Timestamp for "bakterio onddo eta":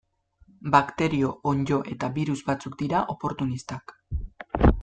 0.75-2.11